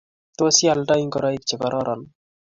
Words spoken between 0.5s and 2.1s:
ialdoi ngorik che kororon